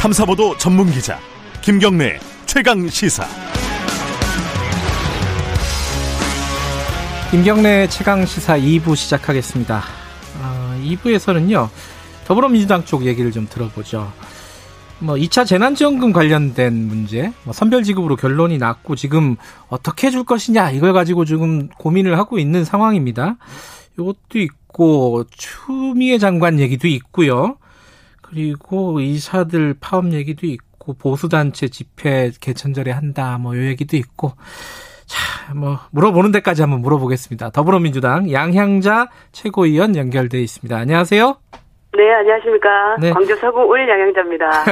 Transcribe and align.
탐사보도 0.00 0.56
전문 0.56 0.90
기자 0.90 1.18
김경래 1.60 2.18
최강 2.46 2.88
시사. 2.88 3.26
김경래 7.30 7.86
최강 7.86 8.24
시사 8.24 8.58
2부 8.58 8.96
시작하겠습니다. 8.96 9.82
어, 10.40 10.80
2부에서는요 10.82 11.68
더불어민주당 12.24 12.82
쪽 12.86 13.04
얘기를 13.04 13.30
좀 13.30 13.46
들어보죠. 13.46 14.10
뭐 15.00 15.16
2차 15.16 15.46
재난지원금 15.46 16.14
관련된 16.14 16.72
문제, 16.88 17.30
뭐 17.44 17.52
선별지급으로 17.52 18.16
결론이 18.16 18.56
났고 18.56 18.96
지금 18.96 19.36
어떻게 19.68 20.06
해줄 20.06 20.24
것이냐 20.24 20.70
이걸 20.70 20.94
가지고 20.94 21.26
지금 21.26 21.68
고민을 21.68 22.16
하고 22.16 22.38
있는 22.38 22.64
상황입니다. 22.64 23.36
이것도 23.98 24.38
있고 24.38 25.24
추미애 25.30 26.16
장관 26.16 26.58
얘기도 26.58 26.88
있고요. 26.88 27.58
그리고 28.30 29.00
의사들 29.00 29.74
파업 29.80 30.12
얘기도 30.12 30.46
있고 30.46 30.94
보수단체 30.94 31.68
집회 31.68 32.30
개천절에 32.40 32.90
한다 32.92 33.38
뭐 33.38 33.56
요 33.56 33.64
얘기도 33.66 33.96
있고 33.96 34.32
자, 35.06 35.52
뭐 35.54 35.78
물어보는 35.90 36.30
데까지 36.30 36.62
한번 36.62 36.80
물어보겠습니다. 36.82 37.50
더불어민주당 37.50 38.30
양향자 38.30 39.08
최고위원 39.32 39.96
연결돼 39.96 40.40
있습니다. 40.40 40.76
안녕하세요. 40.76 41.36
네, 41.92 42.12
안녕하십니까. 42.14 42.96
네. 43.00 43.10
광주 43.10 43.34
서구 43.36 43.62
울 43.62 43.88
양양자입니다. 43.88 44.64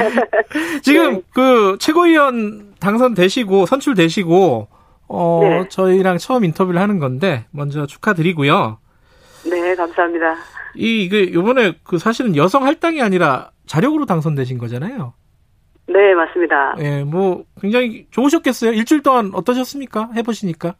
지금 0.82 1.14
네. 1.16 1.22
그 1.34 1.76
최고위원 1.78 2.72
당선되시고 2.80 3.66
선출되시고 3.66 4.68
어 5.08 5.40
네. 5.42 5.68
저희랑 5.68 6.16
처음 6.16 6.44
인터뷰를 6.44 6.80
하는 6.80 6.98
건데 6.98 7.44
먼저 7.50 7.84
축하드리고요. 7.86 8.78
네, 9.50 9.74
감사합니다. 9.74 10.36
이, 10.74 11.08
그, 11.08 11.32
요번에 11.32 11.74
그 11.84 11.98
사실은 11.98 12.36
여성 12.36 12.64
할당이 12.64 13.00
아니라 13.02 13.50
자력으로 13.66 14.06
당선되신 14.06 14.58
거잖아요. 14.58 15.14
네, 15.86 16.14
맞습니다. 16.14 16.76
예, 16.80 17.02
뭐, 17.02 17.44
굉장히 17.60 18.06
좋으셨겠어요? 18.10 18.72
일주일 18.72 19.02
동안 19.02 19.30
어떠셨습니까? 19.34 20.10
해 20.14 20.22
보시니까? 20.22 20.74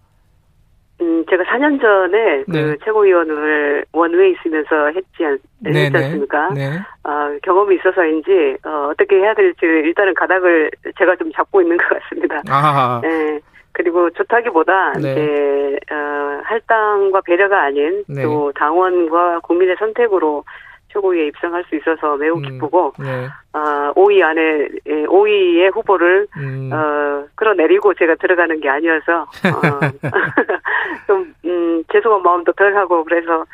음, 1.00 1.24
제가 1.30 1.44
4년 1.44 1.80
전에 1.80 2.44
그 2.44 2.50
네. 2.50 2.76
최고위원을 2.84 3.84
원외에 3.92 4.30
있으면서 4.32 4.88
했지, 4.88 5.24
않, 5.24 5.38
네, 5.60 5.84
했지 5.84 5.92
네. 5.92 6.04
않습니까? 6.04 6.48
네. 6.54 6.78
어, 7.04 7.38
경험이 7.42 7.76
있어서인지, 7.76 8.56
어, 8.64 8.90
어떻게 8.90 9.16
해야 9.16 9.32
될지 9.34 9.64
일단은 9.64 10.14
가닥을 10.14 10.70
제가 10.98 11.16
좀 11.16 11.30
잡고 11.32 11.62
있는 11.62 11.76
것 11.76 11.88
같습니다. 11.88 12.42
아 12.48 13.00
네. 13.02 13.40
그리고 13.78 14.10
좋다기보다 14.10 14.94
네. 14.94 15.12
이제 15.12 15.78
어, 15.92 16.40
할당과 16.42 17.20
배려가 17.20 17.62
아닌 17.62 18.02
네. 18.08 18.22
또 18.24 18.50
당원과 18.52 19.38
국민의 19.44 19.76
선택으로 19.78 20.44
최고위에 20.88 21.28
입성할 21.28 21.62
수 21.68 21.76
있어서 21.76 22.16
매우 22.16 22.38
음, 22.38 22.42
기쁘고 22.42 22.94
네. 22.98 23.28
어, 23.52 23.92
5위 23.94 24.20
안에 24.20 24.68
5위의 25.06 25.58
예, 25.60 25.68
후보를 25.68 26.26
음. 26.36 26.70
어, 26.72 27.24
끌어내리고 27.36 27.94
제가 27.94 28.16
들어가는 28.16 28.60
게 28.60 28.68
아니어서 28.68 29.22
어, 29.22 29.26
좀 31.06 31.32
음, 31.44 31.84
죄송한 31.92 32.22
마음도 32.22 32.50
덜하고 32.52 33.04
그래서 33.04 33.44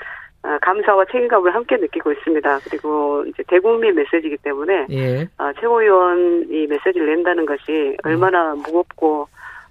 어, 0.43 0.59
감사와 0.63 1.05
책임감을 1.13 1.55
함께 1.55 1.77
느끼고 1.77 2.13
있습니다. 2.13 2.61
그리고 2.71 3.25
이제 3.27 3.43
대국민 3.47 3.95
메시지이기 3.95 4.39
때문에 4.39 4.87
예. 4.91 5.29
어, 5.37 5.53
최고위원이 5.61 6.67
메시지를 6.67 7.15
낸다는 7.15 7.45
것이 7.45 7.97
얼마나 8.05 8.55
무겁고 8.55 9.29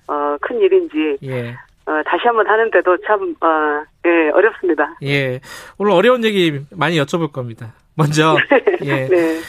어, 0.08 0.38
큰 0.42 0.60
일인지 0.60 1.18
예. 1.24 1.56
어, 1.86 2.02
다시 2.06 2.24
한번 2.26 2.48
하는데도 2.48 2.98
참 3.06 3.36
어, 3.42 3.84
예, 4.06 4.30
어렵습니다. 4.32 4.98
예, 5.04 5.40
오늘 5.78 5.92
어려운 5.92 6.24
얘기 6.24 6.60
많이 6.72 6.98
여쭤볼 6.98 7.32
겁니다. 7.32 7.74
먼저 7.96 8.38
예. 8.84 9.08
네. 9.08 9.40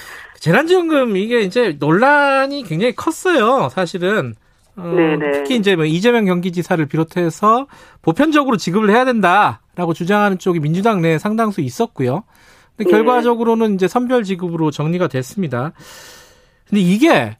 재난지원금 0.41 1.16
이게 1.16 1.41
이제 1.41 1.77
논란이 1.78 2.64
굉장히 2.64 2.94
컸어요. 2.94 3.69
사실은 3.70 4.34
어, 4.77 4.92
특히 5.33 5.56
이제 5.56 5.77
뭐 5.77 5.84
이재명 5.84 6.24
경기지사를 6.24 6.84
비롯해서 6.86 7.67
보편적으로 8.02 8.56
지급을 8.56 8.90
해야 8.90 9.05
된다라고 9.05 9.95
주장하는 9.95 10.39
쪽이 10.39 10.61
민주당 10.61 11.00
내에 11.00 11.18
상당수 11.18 11.61
있었고요. 11.61 12.24
근데 12.77 12.90
네. 12.90 12.90
결과적으로는 12.90 13.74
이제 13.74 13.86
선별 13.86 14.24
지급으로 14.24 14.70
정리가 14.70 15.08
됐습니다. 15.08 15.73
근데 16.68 16.80
이게 16.80 17.36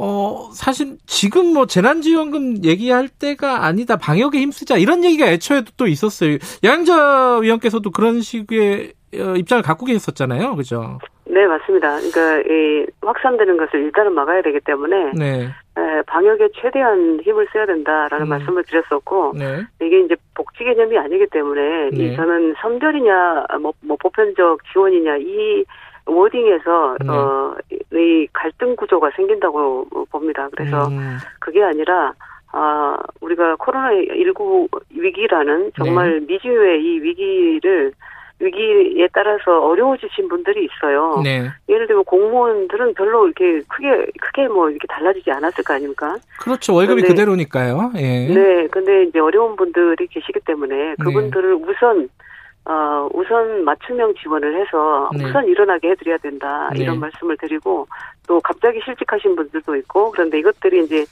어, 0.00 0.50
사실 0.52 0.96
지금 1.06 1.52
뭐 1.52 1.66
재난지원금 1.66 2.64
얘기할 2.64 3.08
때가 3.08 3.64
아니다. 3.64 3.96
방역에 3.96 4.38
힘쓰자. 4.38 4.76
이런 4.76 5.04
얘기가 5.04 5.26
애초에도 5.26 5.72
또 5.76 5.88
있었어요. 5.88 6.38
양자 6.62 7.38
위원께서도 7.38 7.90
그런 7.90 8.20
식의 8.20 8.92
어, 9.14 9.34
입장을 9.36 9.62
갖고 9.62 9.86
계셨잖아요. 9.86 10.54
그죠? 10.54 10.98
네, 11.24 11.46
맞습니다. 11.46 11.96
그러니까 11.96 12.40
이 12.48 12.86
확산되는 13.02 13.56
것을 13.56 13.80
일단은 13.80 14.14
막아야 14.14 14.40
되기 14.42 14.60
때문에 14.60 15.12
네. 15.14 15.44
에, 15.44 16.02
방역에 16.06 16.48
최대한 16.60 17.20
힘을 17.22 17.48
써야 17.52 17.66
된다라는 17.66 18.26
음. 18.26 18.28
말씀을 18.28 18.64
드렸었고 18.64 19.32
네. 19.36 19.64
이게 19.82 20.00
이제 20.00 20.14
복지 20.34 20.62
개념이 20.62 20.96
아니기 20.96 21.26
때문에 21.26 21.90
네. 21.90 22.16
저는 22.16 22.54
선별이냐 22.62 23.46
뭐, 23.60 23.72
뭐 23.80 23.96
보편적 24.00 24.60
지원이냐 24.72 25.16
이 25.18 25.64
워딩에서 26.08 26.96
네. 27.00 27.08
어 27.08 27.48
이 27.92 28.28
갈등 28.32 28.76
구조가 28.76 29.10
생긴다고 29.16 29.86
봅니다. 30.10 30.48
그래서 30.54 30.88
음. 30.88 31.16
그게 31.40 31.62
아니라 31.62 32.12
아 32.52 32.96
우리가 33.20 33.56
코로나 33.56 33.90
19 33.92 34.68
위기라는 34.90 35.72
정말 35.76 36.20
네. 36.20 36.26
미지의 36.26 36.82
이 36.82 37.00
위기를 37.00 37.92
위기에 38.40 39.08
따라서 39.12 39.66
어려워지신 39.66 40.28
분들이 40.28 40.66
있어요. 40.66 41.20
네. 41.24 41.48
예를 41.68 41.86
들면 41.88 42.04
공무원들은 42.04 42.94
별로 42.94 43.26
이렇게 43.26 43.60
크게 43.68 44.06
크게 44.20 44.48
뭐 44.48 44.70
이렇게 44.70 44.86
달라지지 44.86 45.30
않았을 45.30 45.64
거 45.64 45.74
아닙니까? 45.74 46.16
그렇죠. 46.38 46.74
월급이 46.74 47.02
근데, 47.02 47.14
그대로니까요. 47.14 47.92
예. 47.96 48.28
네. 48.28 48.66
근데 48.68 49.04
이제 49.04 49.18
어려운 49.18 49.56
분들이 49.56 50.06
계시기 50.06 50.40
때문에 50.44 50.94
그분들을 51.02 51.58
네. 51.58 51.64
우선 51.66 52.08
어, 52.64 53.08
우선 53.14 53.64
맞춤형 53.64 54.14
지원을 54.14 54.60
해서 54.60 55.10
네. 55.16 55.24
우선 55.24 55.46
일어나게 55.46 55.90
해드려야 55.90 56.18
된다. 56.18 56.70
네. 56.74 56.82
이런 56.82 57.00
말씀을 57.00 57.36
드리고 57.38 57.86
또 58.26 58.40
갑자기 58.40 58.80
실직하신 58.84 59.36
분들도 59.36 59.76
있고 59.76 60.10
그런데 60.10 60.38
이것들이 60.38 60.84
이제 60.84 61.04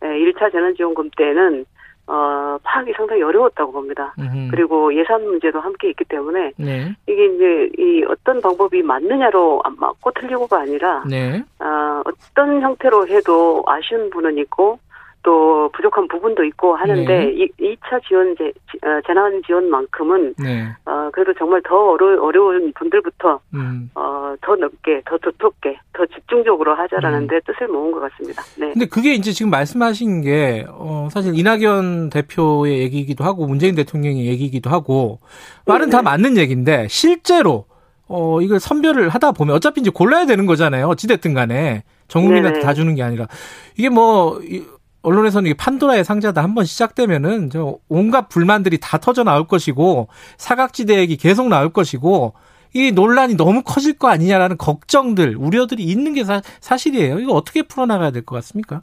1차 0.00 0.52
재난지원금 0.52 1.10
때는 1.16 1.66
어, 2.06 2.58
파악이 2.64 2.92
상당히 2.96 3.22
어려웠다고 3.22 3.70
봅니다. 3.70 4.12
음흠. 4.18 4.48
그리고 4.50 4.92
예산 4.96 5.22
문제도 5.24 5.60
함께 5.60 5.90
있기 5.90 6.04
때문에 6.04 6.52
네. 6.56 6.92
이게 7.06 7.26
이제 7.26 7.70
이 7.78 8.04
어떤 8.08 8.40
방법이 8.40 8.82
맞느냐로 8.82 9.62
맞고 9.78 10.10
틀리고가 10.12 10.60
아니라 10.60 11.04
네. 11.08 11.40
어, 11.60 12.02
어떤 12.04 12.60
형태로 12.60 13.06
해도 13.06 13.62
아쉬운 13.66 14.10
분은 14.10 14.38
있고 14.38 14.80
또 15.22 15.70
부족한 15.74 16.08
부분도 16.08 16.44
있고 16.44 16.74
하는데 16.74 17.06
네. 17.06 17.32
이 17.32 17.76
2차 17.76 18.02
지원 18.08 18.34
제, 18.36 18.46
어, 18.46 19.00
재난 19.06 19.42
지원만큼은 19.46 20.34
네. 20.38 20.68
어 20.86 21.10
그래도 21.12 21.34
정말 21.34 21.60
더 21.62 21.92
어려, 21.92 22.22
어려운 22.22 22.72
분들부터 22.72 23.40
음. 23.54 23.90
어 23.94 24.20
더 24.40 24.56
넓게 24.56 25.02
더 25.06 25.18
두텁게 25.18 25.78
더 25.92 26.06
집중적으로 26.06 26.74
하자라는 26.74 27.26
데 27.26 27.36
음. 27.36 27.40
뜻을 27.46 27.68
모은 27.68 27.92
것 27.92 28.00
같습니다. 28.00 28.42
네. 28.56 28.72
근데 28.72 28.86
그게 28.86 29.14
이제 29.14 29.32
지금 29.32 29.50
말씀하신 29.50 30.22
게 30.22 30.66
어, 30.68 31.08
사실 31.10 31.36
이낙연 31.36 32.10
대표의 32.10 32.78
얘기이기도 32.80 33.24
하고 33.24 33.46
문재인 33.46 33.74
대통령의 33.74 34.26
얘기이기도 34.26 34.70
하고 34.70 35.20
말은 35.66 35.86
네. 35.86 35.90
다 35.92 36.02
맞는 36.02 36.36
얘기인데 36.36 36.86
실제로 36.88 37.66
어 38.06 38.40
이걸 38.40 38.58
선별을 38.58 39.08
하다 39.08 39.32
보면 39.32 39.54
어차피 39.54 39.80
이제 39.80 39.90
골라야 39.90 40.26
되는 40.26 40.46
거잖아요. 40.46 40.86
어찌됐든 40.88 41.34
간에 41.34 41.84
정국민한테 42.08 42.60
다 42.60 42.74
주는 42.74 42.94
게 42.94 43.02
아니라 43.02 43.28
이게 43.76 43.88
뭐 43.88 44.40
언론에서는 45.02 45.50
이게 45.50 45.56
판도라의 45.56 46.04
상자다 46.04 46.42
한 46.42 46.54
번 46.54 46.64
시작되면은 46.64 47.50
저 47.50 47.76
온갖 47.88 48.28
불만들이 48.28 48.78
다 48.80 48.98
터져 48.98 49.22
나올 49.24 49.46
것이고 49.46 50.08
사각지대 50.36 50.98
얘기 50.98 51.16
계속 51.16 51.48
나올 51.48 51.72
것이고 51.72 52.34
이 52.74 52.92
논란이 52.92 53.36
너무 53.36 53.62
커질 53.64 53.98
거 53.98 54.08
아니냐라는 54.08 54.56
걱정들, 54.58 55.36
우려들이 55.36 55.82
있는 55.82 56.12
게 56.14 56.22
사, 56.24 56.40
사실이에요. 56.60 57.18
이거 57.18 57.32
어떻게 57.32 57.62
풀어나가야 57.62 58.10
될 58.12 58.22
것 58.24 58.34
같습니까? 58.36 58.82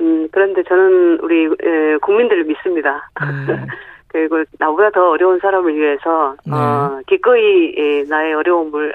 음, 0.00 0.28
그런데 0.32 0.62
저는 0.64 1.20
우리 1.20 1.44
에, 1.46 1.96
국민들을 2.02 2.44
믿습니다. 2.44 3.10
음. 3.22 3.66
그리고 4.08 4.44
나보다 4.60 4.90
더 4.90 5.10
어려운 5.10 5.40
사람을 5.40 5.74
위해서 5.76 6.36
네. 6.46 6.52
어, 6.54 7.00
기꺼이 7.08 7.74
예, 7.76 8.04
나의 8.08 8.32
어려움을 8.34 8.94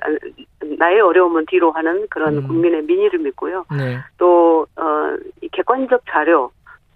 나의 0.78 1.02
어려움은 1.02 1.46
뒤로 1.50 1.72
하는 1.74 2.08
그런 2.10 2.38
음. 2.38 2.48
국민의 2.48 2.84
민의를 2.84 3.20
믿고요. 3.20 3.66
네. 3.78 3.98
또 4.18 4.66
어, 4.78 5.18
이 5.50 5.52
객관적 5.52 6.04
자료 6.10 6.52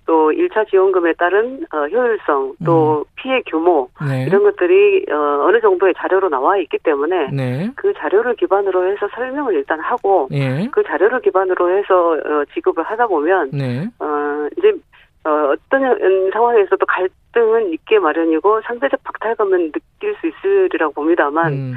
또 0.05 0.31
1차 0.31 0.69
지원금에 0.69 1.13
따른 1.13 1.65
어, 1.71 1.87
효율성, 1.87 2.55
또 2.65 2.99
음. 2.99 3.03
피해 3.15 3.41
규모 3.43 3.87
네. 4.05 4.25
이런 4.25 4.43
것들이 4.43 5.05
어, 5.09 5.45
어느 5.47 5.61
정도의 5.61 5.93
자료로 5.97 6.27
나와 6.27 6.57
있기 6.57 6.77
때문에 6.83 7.29
네. 7.31 7.71
그 7.75 7.93
자료를 7.93 8.35
기반으로 8.35 8.91
해서 8.91 9.07
설명을 9.15 9.53
일단 9.53 9.79
하고 9.79 10.27
네. 10.29 10.67
그 10.71 10.83
자료를 10.83 11.21
기반으로 11.21 11.77
해서 11.77 12.11
어, 12.11 12.43
지급을 12.53 12.83
하다 12.83 13.07
보면 13.07 13.51
네. 13.51 13.87
어, 13.99 14.47
이제 14.57 14.73
어, 15.23 15.53
어떤 15.53 16.31
상황에서도 16.33 16.85
갈등은 16.85 17.71
있게 17.71 17.97
마련이고 17.99 18.61
상대적 18.65 19.01
박탈감은 19.05 19.71
느낄 19.71 20.15
수 20.19 20.27
있으리라고 20.27 20.91
봅니다만 20.93 21.53
음. 21.53 21.75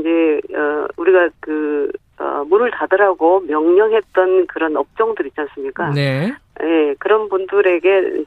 이제 0.00 0.40
어, 0.56 0.88
우리가 0.96 1.28
그 1.38 1.92
어, 2.20 2.44
문을 2.44 2.70
닫으라고 2.70 3.40
명령했던 3.40 4.46
그런 4.46 4.76
업종들 4.76 5.26
있지 5.26 5.40
않습니까? 5.40 5.90
네. 5.90 6.32
예, 6.62 6.94
그런 6.98 7.28
분들에게 7.30 8.24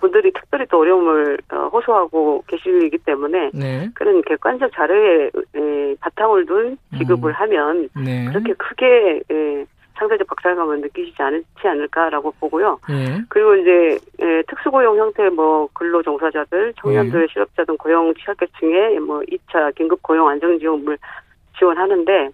분들이 0.00 0.32
특별히 0.32 0.66
또 0.70 0.80
어려움을 0.80 1.38
어, 1.52 1.68
호소하고 1.72 2.44
계시기 2.46 2.98
때문에 2.98 3.50
네. 3.52 3.90
그런 3.94 4.22
객관적 4.22 4.72
자료에 4.74 5.30
에, 5.54 5.94
바탕을 6.00 6.46
둔 6.46 6.78
지급을 6.98 7.30
음. 7.30 7.34
하면 7.34 7.88
네. 7.96 8.26
그렇게 8.26 8.54
크게 8.54 9.20
에, 9.30 9.64
상대적 9.98 10.26
박탈감을 10.26 10.80
느끼시지 10.80 11.22
않지 11.22 11.44
않을까라고 11.62 12.34
보고요. 12.40 12.78
네. 12.88 13.22
그리고 13.28 13.54
이제 13.56 13.98
에, 14.20 14.42
특수고용 14.48 14.96
형태 14.96 15.28
뭐 15.28 15.68
근로 15.72 16.02
종사자들, 16.02 16.74
청년들, 16.80 17.20
네. 17.20 17.26
실업자 17.30 17.64
등 17.64 17.76
고용 17.76 18.12
취약계층에 18.14 18.98
뭐 19.00 19.20
2차 19.20 19.74
긴급 19.74 20.02
고용 20.02 20.28
안정지원을 20.28 20.98
지원하는데 21.58 22.30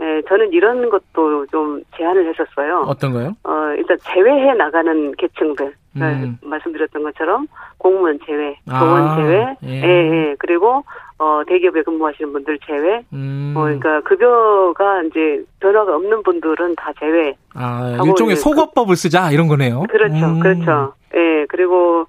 예, 0.00 0.22
저는 0.28 0.52
이런 0.52 0.88
것도 0.90 1.46
좀 1.46 1.82
제안을 1.96 2.28
했었어요. 2.28 2.84
어떤가요? 2.86 3.34
어, 3.44 3.74
일단 3.76 3.96
제외해 4.04 4.54
나가는 4.54 5.12
계층들. 5.16 5.74
음. 5.96 6.38
말씀드렸던 6.42 7.02
것처럼 7.02 7.46
공무원 7.78 8.18
제외, 8.24 8.56
교원 8.68 9.02
아, 9.02 9.16
제외, 9.16 9.56
예. 9.64 9.82
예, 9.82 9.88
예. 10.30 10.36
그리고 10.38 10.84
어 11.18 11.42
대기업에 11.48 11.82
근무하시는 11.82 12.32
분들 12.32 12.58
제외, 12.66 13.02
음. 13.12 13.54
어 13.56 13.62
그러니까 13.62 14.00
급여가 14.02 15.02
이제 15.02 15.42
변화가 15.60 15.96
없는 15.96 16.22
분들은 16.22 16.76
다 16.76 16.92
제외. 17.00 17.34
아 17.54 17.98
일종의 18.04 18.36
속어법을 18.36 18.94
쓰자 18.94 19.32
이런 19.32 19.48
거네요. 19.48 19.84
그렇죠, 19.90 20.26
음. 20.26 20.40
그렇죠. 20.40 20.92
예 21.16 21.46
그리고 21.48 22.06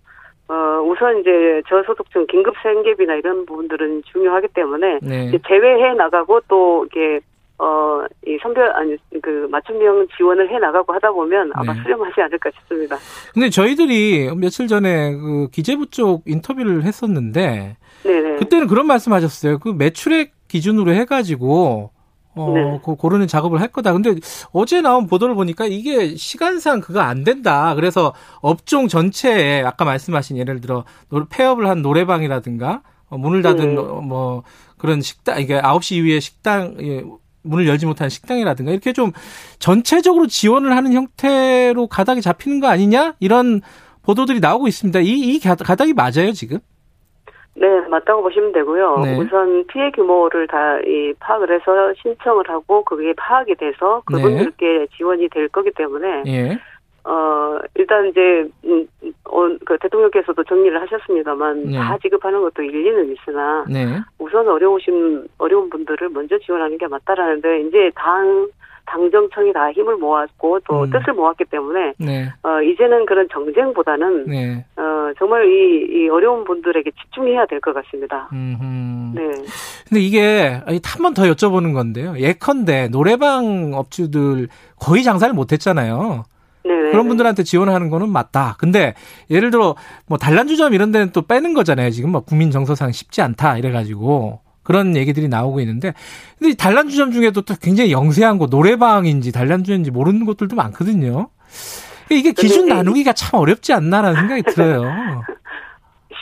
어 0.48 0.82
우선 0.84 1.20
이제 1.20 1.62
저소득층 1.68 2.28
긴급 2.28 2.54
생계비나 2.62 3.16
이런 3.16 3.46
부분들은 3.46 4.04
중요하기 4.12 4.50
때문에 4.54 5.00
네. 5.02 5.32
제외해 5.48 5.94
나가고 5.96 6.42
또 6.48 6.86
이게 6.92 7.22
어, 7.60 8.06
이 8.26 8.38
선별, 8.42 8.72
아니, 8.74 8.96
그, 9.22 9.48
맞춤형 9.52 10.08
지원을 10.16 10.50
해 10.50 10.60
나가고 10.60 10.94
하다 10.94 11.12
보면 11.12 11.52
아마 11.54 11.74
네. 11.74 11.82
수렴하지 11.84 12.22
않을까 12.22 12.50
싶습니다. 12.56 12.98
근데 13.34 13.50
저희들이 13.50 14.34
며칠 14.38 14.68
전에 14.68 15.14
그 15.14 15.50
기재부 15.52 15.88
쪽 15.88 16.24
인터뷰를 16.26 16.84
했었는데, 16.84 17.76
네네. 18.04 18.36
그때는 18.38 18.68
그런 18.68 18.88
말씀 18.88 19.12
하셨어요. 19.12 19.60
그 19.60 19.70
매출액 19.78 20.32
기준으로 20.48 20.94
해가지고, 20.94 21.92
어, 22.36 22.54
네. 22.54 22.80
그 22.86 22.96
고르는 22.96 23.28
작업을 23.28 23.60
할 23.60 23.68
거다. 23.68 23.92
근데 23.92 24.16
어제 24.54 24.80
나온 24.80 25.08
보도를 25.08 25.36
보니까 25.36 25.66
이게 25.66 26.16
시간상 26.16 26.80
그거 26.80 27.02
안 27.02 27.26
된다. 27.26 27.76
그래서 27.76 28.14
업종 28.42 28.88
전체에 28.88 29.64
아까 29.64 29.84
말씀하신 29.84 30.38
예를 30.38 30.62
들어 30.62 30.86
폐업을 31.30 31.68
한 31.68 31.82
노래방이라든가 31.82 32.84
어, 33.10 33.18
문을 33.18 33.42
닫은 33.42 33.76
네. 33.76 33.82
뭐 33.82 34.44
그런 34.78 35.02
식당 35.02 35.42
이게 35.42 35.60
9시 35.60 35.96
이후에 35.98 36.20
식당 36.22 36.78
문을 37.50 37.68
열지 37.68 37.86
못한 37.86 38.10
식당이라든가 38.10 38.72
이렇게 38.72 38.94
좀 38.94 39.12
전체적으로 39.60 40.28
지원을 40.28 40.76
하는 40.76 40.94
형태로 40.94 41.88
가닥이 41.88 42.22
잡히는 42.22 42.60
거 42.60 42.68
아니냐 42.68 43.16
이런 43.20 43.62
보도들이 44.04 44.40
나오고 44.40 44.68
있습니다. 44.68 45.00
이, 45.02 45.08
이 45.08 45.40
가닥이 45.40 45.94
맞아요 45.94 46.32
지금? 46.34 46.60
네, 47.56 47.68
맞다고 47.90 48.22
보시면 48.24 48.54
되고요. 48.54 49.00
네. 49.04 49.18
우선 49.18 49.66
피해 49.68 49.92
규모를 49.92 50.48
다 50.48 50.80
이 50.86 51.14
파악을 51.20 51.54
해서 51.54 51.94
신청을 52.02 52.46
하고 52.48 52.84
그게 52.84 53.14
파악이 53.14 53.56
돼서 53.56 54.02
그분들께 54.06 54.66
네. 54.66 54.88
지원이 54.96 55.28
될 55.30 55.50
거기 55.50 55.72
때문에 55.72 56.24
예. 56.28 56.60
어, 57.06 57.58
일단 57.76 58.08
이제, 58.08 58.48
음, 58.66 58.88
어, 59.26 59.48
그 59.66 59.78
대통령께서도 59.80 60.44
정리를 60.44 60.80
하셨습니다만, 60.82 61.64
네. 61.68 61.78
다 61.78 61.98
지급하는 62.02 62.42
것도 62.42 62.62
일리는 62.64 63.14
있으나, 63.14 63.66
네. 63.70 64.00
우선 64.20 64.48
어려우신, 64.48 65.28
어려운 65.38 65.70
분들을 65.70 66.10
먼저 66.10 66.38
지원하는 66.40 66.78
게 66.78 66.88
맞다라는데, 66.88 67.62
이제 67.62 67.92
당, 67.96 68.48
당정청이 68.86 69.54
다 69.54 69.72
힘을 69.72 69.98
모았고 69.98 70.62
또 70.68 70.82
음. 70.82 70.90
뜻을 70.90 71.14
모았기 71.14 71.46
때문에 71.52 71.94
네. 72.00 72.28
어 72.42 72.60
이제는 72.60 73.06
그런 73.06 73.28
정쟁보다는 73.32 74.26
네. 74.26 74.66
어 74.78 75.12
정말 75.20 75.46
이, 75.48 75.86
이 76.06 76.10
어려운 76.10 76.44
분들에게 76.44 76.90
집중해야 77.00 77.46
될 77.46 77.62
것 77.62 77.72
같습니다. 77.76 78.28
음흠. 78.34 79.14
네. 79.14 79.32
근데 79.88 80.02
이게 80.02 80.60
한 80.66 81.04
번 81.04 81.14
더 81.14 81.22
여쭤보는 81.32 81.76
건데요. 81.76 82.16
예컨대 82.18 82.88
노래방 82.90 83.74
업주들 83.76 84.48
거의 84.80 85.04
장사를 85.04 85.36
못 85.36 85.52
했잖아요. 85.52 86.24
그런 86.92 87.08
분들한테 87.08 87.44
지원하는 87.44 87.90
거는 87.90 88.10
맞다. 88.10 88.56
근데 88.60 88.94
예를 89.30 89.52
들어 89.52 89.76
뭐 90.08 90.18
단란주점 90.18 90.74
이런 90.74 90.92
데는 90.92 91.12
또 91.12 91.22
빼는 91.22 91.54
거잖아요. 91.54 91.90
지금 91.92 92.12
뭐 92.12 92.22
국민 92.22 92.52
정서상 92.52 92.92
쉽지 92.92 93.22
않다 93.22 93.58
이래가지고 93.58 94.42
그런 94.64 94.96
얘기들이 94.96 95.28
나오고 95.28 95.60
있는데 95.62 95.94
근데 96.38 96.56
단란주점 96.56 97.12
중에도 97.12 97.42
또 97.42 97.56
굉장히 97.62 97.92
영세한 97.92 98.38
곳 98.38 98.50
노래방인지 98.50 99.32
단란주점인지 99.32 99.92
모르는 99.92 100.26
곳들도 100.26 100.56
많거든요. 100.56 101.30
이게 102.12 102.32
기준 102.32 102.68
나누기가 102.68 103.14
참 103.14 103.40
어렵지 103.40 103.74
않나라는 103.74 104.16
생각이 104.16 104.44
들어요. 104.44 104.92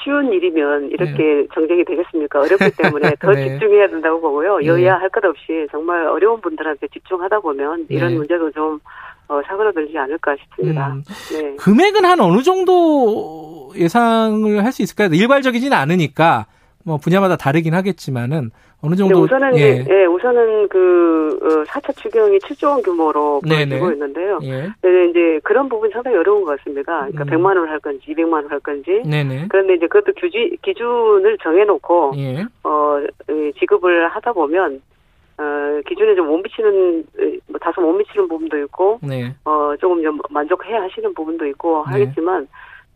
쉬운 0.07 0.31
일이면 0.31 0.91
이렇게 0.91 1.17
네. 1.17 1.47
정쟁이 1.53 1.83
되겠습니까? 1.83 2.39
어렵기 2.39 2.71
때문에 2.77 3.15
더 3.19 3.33
네. 3.33 3.49
집중해야 3.49 3.89
된다고 3.89 4.21
보고요. 4.21 4.59
네. 4.59 4.67
여야 4.67 4.95
할것 4.95 5.25
없이 5.25 5.67
정말 5.69 6.07
어려운 6.07 6.39
분들한테 6.39 6.87
집중하다 6.93 7.41
보면 7.41 7.87
이런 7.89 8.11
네. 8.11 8.15
문제도 8.15 8.49
좀 8.51 8.79
어, 9.29 9.41
사그러들지 9.45 9.97
않을까 9.97 10.35
싶습니다. 10.37 10.93
음. 10.93 11.03
네. 11.31 11.55
금액은 11.57 12.05
한 12.05 12.19
어느 12.21 12.41
정도 12.43 13.71
예상을 13.75 14.63
할 14.63 14.71
수 14.71 14.81
있을까요? 14.83 15.09
일괄적이지는 15.11 15.75
않으니까 15.75 16.45
뭐 16.85 16.97
분야마다 16.97 17.35
다르긴 17.35 17.73
하겠지만은 17.73 18.51
어느 18.81 18.95
정도 18.95 19.15
네, 19.15 19.21
우선은 19.23 19.57
예. 19.57 19.85
예, 19.89 20.05
우선은 20.05 20.67
그 20.69 21.39
어, 21.41 21.63
4차 21.63 21.95
추경이 21.97 22.37
7조 22.37 22.67
원 22.69 22.81
규모로 22.83 23.41
보여지고 23.41 23.91
있는데요. 23.93 24.39
예. 24.43 24.61
네, 24.81 25.09
이제 25.09 25.39
그런 25.43 25.67
부분이 25.67 25.91
상당히 25.91 26.15
어려운 26.17 26.45
것 26.45 26.57
같습니다. 26.59 27.07
그러니까 27.07 27.23
음. 27.23 27.27
100만 27.27 27.57
원 27.57 27.67
할 27.67 27.79
건지 27.79 28.05
200만 28.07 28.33
원 28.33 28.51
할 28.51 28.59
건지. 28.59 29.01
네네. 29.03 29.47
그런데 29.49 29.73
이제 29.75 29.87
그것도 29.87 30.13
규지, 30.17 30.55
기준을 30.61 31.37
정해 31.43 31.65
놓고 31.65 32.13
예. 32.17 32.45
어 32.63 32.99
지급을 33.59 34.07
하다 34.09 34.31
보면 34.33 34.81
어, 35.37 35.81
기준에 35.87 36.15
좀 36.15 36.27
못 36.27 36.37
미치는, 36.41 37.05
뭐, 37.47 37.59
다소 37.59 37.81
못 37.81 37.93
미치는 37.93 38.27
부분도 38.27 38.57
있고, 38.63 38.99
네. 39.03 39.33
어, 39.45 39.75
조금 39.79 40.01
좀 40.01 40.19
만족해 40.29 40.73
하시는 40.75 41.13
부분도 41.13 41.45
있고 41.47 41.85
네. 41.87 41.91
하겠지만, 41.93 42.47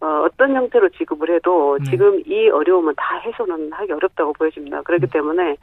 어, 0.02 0.26
어떤 0.26 0.56
형태로 0.56 0.90
지급을 0.90 1.36
해도 1.36 1.78
네. 1.84 1.92
지금 1.92 2.20
이 2.26 2.50
어려움은 2.50 2.96
다 2.98 3.18
해소는 3.20 3.72
하기 3.72 3.92
어렵다고 3.94 4.34
보여집니다. 4.34 4.82
그렇기 4.82 5.06
음. 5.06 5.10
때문에, 5.14 5.56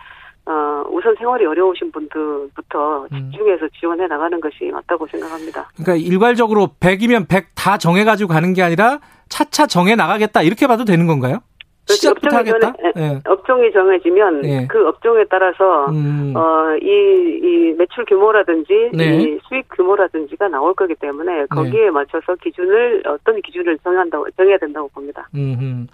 어, 0.47 0.85
우선 0.91 1.15
생활이 1.17 1.45
어려우신 1.45 1.91
분들부터 1.93 3.09
음. 3.12 3.31
집중해서 3.33 3.69
지원해 3.79 4.07
나가는 4.07 4.41
것이 4.41 4.71
맞다고 4.73 5.07
생각합니다. 5.09 5.69
그러니까 5.76 5.97
일괄적으로 5.97 6.69
100이면 6.81 7.29
100 7.29 7.49
다 7.55 7.76
정해가지고 7.76 8.33
가는 8.33 8.55
게 8.55 8.62
아니라 8.62 9.00
차차 9.29 9.67
정해 9.67 9.95
나가겠다 9.95 10.41
이렇게 10.43 10.67
봐도 10.67 10.85
되는 10.87 11.07
건가요? 11.07 11.41
시작부터 11.88 12.37
하겠다? 12.37 12.73
네. 12.95 13.21
업종이 13.26 13.73
정해지면 13.73 14.40
네. 14.42 14.66
그 14.68 14.87
업종에 14.88 15.25
따라서 15.30 15.87
음. 15.90 16.33
어 16.37 16.76
이 16.80 17.38
이 17.38 17.75
매출 17.78 18.04
규모라든지 18.04 18.90
네. 18.92 19.16
이 19.23 19.38
수익 19.49 19.66
규모라든지가 19.75 20.49
나올 20.49 20.75
거기 20.75 20.95
때문에 20.95 21.47
거기에 21.47 21.85
네. 21.87 21.90
맞춰서 21.90 22.35
기준을 22.42 23.02
어떤 23.07 23.40
기준을 23.42 23.78
정한다고 23.78 24.26
정해야 24.37 24.59
된다고 24.59 24.88
봅니다. 24.88 25.28
음. 25.35 25.87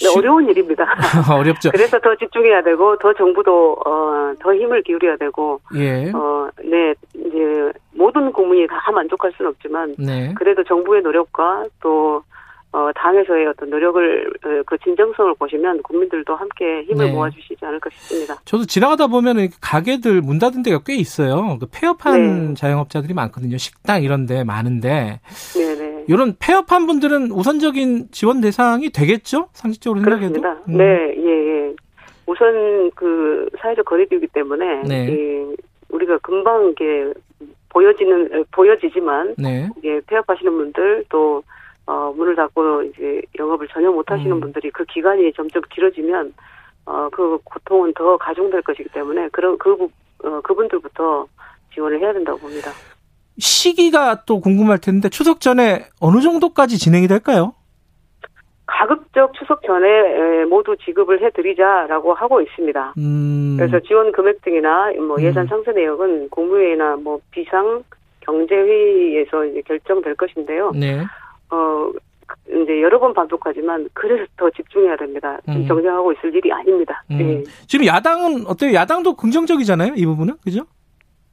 네, 0.00 0.08
어려운 0.18 0.48
일입니다. 0.48 0.84
어렵죠. 1.32 1.70
그래서 1.70 1.98
더 2.00 2.14
집중해야 2.16 2.62
되고 2.62 2.96
더 2.98 3.12
정부도 3.14 3.76
어 3.86 4.14
더 4.40 4.52
힘을 4.54 4.82
기울여야 4.82 5.16
되고 5.16 5.60
예. 5.76 6.10
어 6.12 6.48
네 6.64 6.94
이제 7.14 7.72
모든 7.92 8.32
국민이 8.32 8.66
다 8.66 8.90
만족할 8.92 9.32
수는 9.36 9.50
없지만 9.50 9.94
네. 9.98 10.32
그래도 10.36 10.64
정부의 10.64 11.02
노력과 11.02 11.64
또 11.80 12.22
어, 12.74 12.90
당에서의 12.96 13.46
어떤 13.46 13.70
노력을, 13.70 14.32
어, 14.44 14.62
그 14.66 14.76
진정성을 14.78 15.32
보시면 15.38 15.80
국민들도 15.84 16.34
함께 16.34 16.82
힘을 16.82 17.06
네. 17.06 17.12
모아주시지 17.12 17.64
않을까 17.64 17.88
싶습니다. 17.90 18.34
저도 18.44 18.64
지나가다 18.64 19.06
보면 19.06 19.48
가게들 19.60 20.20
문 20.22 20.40
닫은 20.40 20.64
데가 20.64 20.80
꽤 20.84 20.96
있어요. 20.96 21.56
그 21.60 21.66
폐업한 21.72 22.48
네. 22.48 22.54
자영업자들이 22.54 23.14
많거든요. 23.14 23.58
식당 23.58 24.02
이런 24.02 24.26
데 24.26 24.42
많은데. 24.42 25.20
네네. 25.54 26.06
이런 26.08 26.34
폐업한 26.40 26.88
분들은 26.88 27.30
우선적인 27.30 28.08
지원 28.10 28.40
대상이 28.40 28.90
되겠죠? 28.90 29.50
상식적으로 29.52 30.00
생각해도. 30.00 30.40
그렇습니다. 30.40 30.64
음. 30.68 30.76
네, 30.76 31.14
예, 31.16 31.30
예. 31.30 31.74
우선 32.26 32.90
그 32.96 33.48
사회적 33.60 33.84
거리두기 33.84 34.26
때문에. 34.26 34.82
네. 34.82 35.12
이 35.12 35.56
우리가 35.90 36.18
금방 36.18 36.70
이게 36.70 37.12
보여지는, 37.68 38.44
보여지지만. 38.50 39.36
네. 39.38 39.68
이게 39.78 40.00
폐업하시는 40.08 40.50
분들 40.50 41.04
또 41.08 41.44
어, 41.86 42.12
문을 42.16 42.34
닫고 42.34 42.82
이제 42.84 43.22
영업을 43.38 43.68
전혀 43.68 43.90
못 43.90 44.10
하시는 44.10 44.32
음. 44.32 44.40
분들이 44.40 44.70
그 44.70 44.84
기간이 44.84 45.32
점점 45.34 45.62
길어지면 45.70 46.32
어, 46.86 47.08
그 47.10 47.38
고통은 47.44 47.92
더 47.94 48.16
가중될 48.16 48.62
것이기 48.62 48.88
때문에 48.90 49.28
그런 49.28 49.58
그 49.58 49.88
어, 50.24 50.40
그분들부터 50.42 51.26
지원을 51.74 52.00
해야 52.00 52.12
된다고 52.12 52.38
봅니다. 52.38 52.70
시기가 53.38 54.24
또 54.24 54.40
궁금할 54.40 54.78
텐데 54.78 55.08
추석 55.08 55.40
전에 55.40 55.86
어느 56.00 56.20
정도까지 56.20 56.78
진행이 56.78 57.08
될까요? 57.08 57.54
가급적 58.66 59.34
추석 59.34 59.62
전에 59.62 60.44
모두 60.46 60.76
지급을 60.76 61.22
해드리자라고 61.22 62.14
하고 62.14 62.40
있습니다. 62.40 62.94
음. 62.96 63.56
그래서 63.58 63.80
지원 63.80 64.12
금액 64.12 64.40
등이나 64.42 64.92
뭐 65.06 65.20
예산 65.20 65.44
음. 65.44 65.48
상세 65.48 65.72
내역은 65.72 66.30
국무회의나 66.30 66.96
뭐 66.96 67.20
비상 67.30 67.82
경제회의에서 68.20 69.44
결정될 69.66 70.14
것인데요. 70.14 70.72
네. 70.72 71.04
어 71.54 71.92
이제 72.48 72.82
여러 72.82 72.98
번 72.98 73.14
반복하지만 73.14 73.88
그래서 73.92 74.24
더 74.36 74.50
집중해야 74.50 74.96
됩니다. 74.96 75.38
음. 75.48 75.66
정정하고 75.66 76.12
있을 76.12 76.34
일이 76.34 76.52
아닙니다. 76.52 77.02
음. 77.10 77.18
네. 77.18 77.42
지금 77.66 77.86
야당은 77.86 78.46
어때요? 78.46 78.74
야당도 78.74 79.14
긍정적이잖아요, 79.14 79.94
이 79.96 80.04
부분은 80.04 80.34
그죠? 80.42 80.64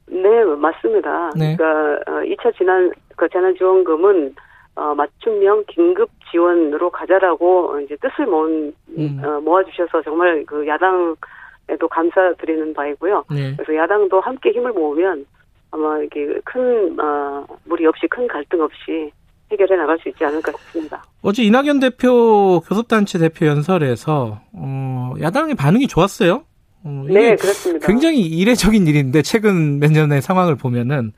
네, 0.06 0.44
맞습니다. 0.44 1.30
네. 1.36 1.56
그러니까 1.56 2.04
2차 2.22 2.46
어, 2.46 2.52
지난 2.56 2.92
그 3.16 3.28
재난 3.30 3.54
지원금은 3.56 4.34
어, 4.74 4.94
맞춤형 4.94 5.64
긴급 5.68 6.10
지원으로 6.30 6.90
가자라고 6.90 7.80
이제 7.80 7.96
뜻을 7.96 8.26
모은 8.26 8.74
음. 8.96 9.22
어, 9.24 9.40
모아주셔서 9.40 10.02
정말 10.02 10.44
그 10.46 10.66
야당에도 10.66 11.88
감사드리는 11.90 12.74
바이고요. 12.74 13.24
네. 13.30 13.54
그래서 13.56 13.76
야당도 13.76 14.20
함께 14.20 14.50
힘을 14.50 14.72
모으면 14.72 15.26
아마 15.70 15.98
이게 16.00 16.38
큰 16.44 16.98
어, 17.00 17.46
무리 17.64 17.86
없이 17.86 18.06
큰 18.08 18.26
갈등 18.28 18.60
없이 18.60 19.10
해결해 19.52 19.76
나갈 19.76 19.98
수 19.98 20.08
있지 20.08 20.24
않을까 20.24 20.52
싶습니다. 20.52 21.04
어제 21.22 21.42
이낙연 21.42 21.80
대표 21.80 22.60
교섭단체 22.60 23.18
대표 23.18 23.46
연설에서 23.46 24.40
어, 24.52 25.14
야당의 25.20 25.54
반응이 25.54 25.86
좋았어요. 25.86 26.44
어, 26.84 27.04
네, 27.08 27.36
그렇습니다. 27.36 27.86
굉장히 27.86 28.20
이례적인 28.22 28.86
일인데 28.86 29.22
최근 29.22 29.78
몇 29.78 29.92
년의 29.92 30.22
상황을 30.22 30.56
보면은 30.56 31.12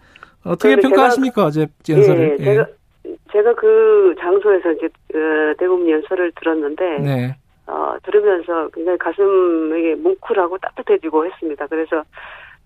어떻게 0.44 0.76
평가하십니까 0.76 1.46
어제 1.46 1.68
연설을? 1.88 2.36
예, 2.40 2.44
제가 2.44 2.66
제가 3.32 3.54
그 3.54 4.14
장소에서 4.20 4.72
이제 4.72 4.86
어, 4.86 5.54
대국민 5.58 5.94
연설을 5.94 6.32
들었는데 6.38 6.98
네. 6.98 7.36
어, 7.66 7.96
들으면서 8.04 8.68
굉장히 8.74 8.98
가슴이 8.98 9.94
뭉클하고 9.94 10.58
따뜻해지고 10.58 11.26
했습니다. 11.26 11.66
그래서 11.66 12.02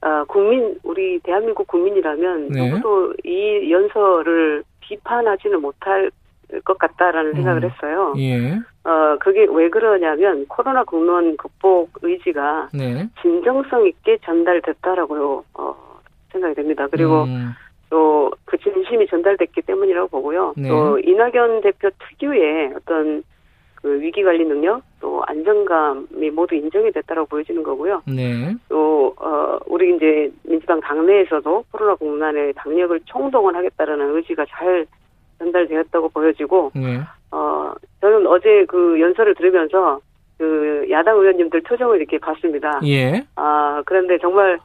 어, 0.01 0.25
국민 0.29 0.79
우리 0.85 1.19
대한민국 1.21 1.67
국민이라면 1.67 2.49
네. 2.49 2.69
누구도 2.69 3.15
이 3.25 3.71
연설을 3.71 4.63
비판하지는 4.81 5.61
못할 5.61 6.11
것 6.65 6.79
같다라는 6.79 7.35
생각을 7.35 7.65
음. 7.65 7.71
했어요. 7.71 8.15
예. 8.19 8.55
어, 8.85 9.19
그게 9.21 9.47
왜 9.51 9.69
그러냐면 9.69 10.47
코로나 10.47 10.85
국론 10.85 11.37
극복 11.37 11.91
의지가 12.01 12.69
네. 12.73 13.07
진정성 13.21 13.87
있게 13.87 14.19
전달됐다라고 14.25 15.45
어, 15.55 16.01
생각이 16.33 16.55
됩니다. 16.55 16.87
그리고 16.91 17.25
음. 17.25 17.53
또그 17.91 18.59
진심이 18.63 19.07
전달됐기 19.09 19.63
때문이라고 19.63 20.09
보고요. 20.09 20.55
네. 20.57 20.69
또 20.69 20.99
이낙연 20.99 21.63
대표 21.63 21.91
특유의 21.99 22.75
어떤 22.77 23.23
그 23.83 24.01
위기 24.01 24.23
관리 24.23 24.45
능력 24.45 24.83
또 25.01 25.23
안정감이 25.27 26.31
모두 26.33 26.55
인정이 26.55 26.91
됐다라고 26.93 27.29
보여지는 27.29 27.63
거고요. 27.63 28.03
네. 28.07 28.55
또 28.69 29.15
어, 29.19 29.59
우리 29.67 29.95
이제 29.95 30.31
민주당 30.43 30.81
당내에서도 30.81 31.65
코로나 31.71 31.95
국난에 31.95 32.53
당력을 32.53 32.99
총동원하겠다라는 33.05 34.17
의지가 34.17 34.47
잘 34.49 34.87
전달되었다고 35.39 36.09
보여지고 36.09 36.73
네. 36.75 37.01
어 37.31 37.73
저는 38.01 38.27
어제 38.27 38.65
그 38.67 39.01
연설을 39.01 39.35
들으면서 39.37 40.01
그 40.39 40.87
야당 40.91 41.17
의원님들 41.17 41.61
표정을 41.63 41.99
이렇게 41.99 42.19
봤습니다. 42.19 42.81
예. 42.85 43.25
아 43.37 43.83
그런데 43.87 44.19
정말 44.19 44.59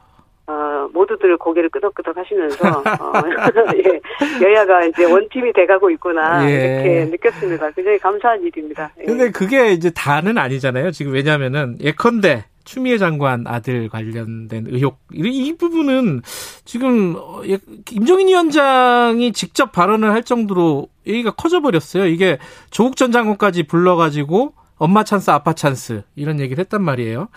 어, 0.46 0.88
모두들 0.92 1.38
고개를 1.38 1.70
끄덕끄덕 1.70 2.16
하시면서, 2.16 2.68
어, 2.68 2.82
예, 3.76 4.00
여야가 4.44 4.84
이제 4.84 5.04
one 5.04 5.22
team이 5.22 5.52
돼가고 5.54 5.90
있구나, 5.90 6.48
예. 6.50 6.54
이렇게 6.54 7.04
느꼈습니다. 7.10 7.70
굉장히 7.70 7.98
감사한 7.98 8.42
일입니다. 8.42 8.92
예. 9.00 9.04
근데 9.04 9.30
그게 9.30 9.72
이제 9.72 9.90
다는 9.90 10.36
아니잖아요. 10.36 10.90
지금 10.90 11.12
왜냐면은, 11.12 11.76
예컨대, 11.80 12.44
추미애 12.64 12.98
장관 12.98 13.46
아들 13.46 13.88
관련된 13.88 14.66
의혹 14.68 14.98
이 15.12 15.54
부분은 15.56 16.22
지금 16.64 17.14
어, 17.16 17.42
예, 17.46 17.58
김종인 17.84 18.28
위원장이 18.28 19.32
직접 19.32 19.70
발언을 19.70 20.12
할 20.12 20.22
정도로 20.22 20.88
얘기가 21.06 21.32
커져 21.32 21.60
버렸어요. 21.60 22.06
이게 22.06 22.38
조국 22.70 22.96
전 22.96 23.12
장관까지 23.12 23.64
불러가지고 23.64 24.54
엄마 24.76 25.04
찬스 25.04 25.30
아빠 25.30 25.52
찬스 25.52 26.02
이런 26.16 26.40
얘기를 26.40 26.60
했단 26.62 26.82
말이에요. 26.82 27.28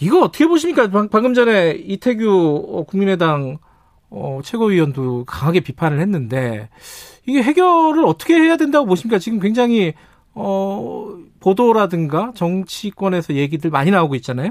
이거 0.00 0.20
어떻게 0.20 0.46
보십니까? 0.46 0.88
방금 1.10 1.34
전에 1.34 1.72
이태규 1.72 2.66
어, 2.68 2.84
국민의당 2.84 3.58
어, 4.10 4.40
최고위원도 4.42 5.24
강하게 5.26 5.60
비판을 5.60 6.00
했는데 6.00 6.68
이게 7.26 7.42
해결을 7.42 8.04
어떻게 8.06 8.34
해야 8.34 8.56
된다고 8.56 8.86
보십니까? 8.86 9.18
지금 9.18 9.38
굉장히 9.40 9.92
어, 10.34 11.14
보도라든가 11.40 12.32
정치권에서 12.34 13.34
얘기들 13.34 13.70
많이 13.70 13.90
나오고 13.90 14.14
있잖아요. 14.16 14.50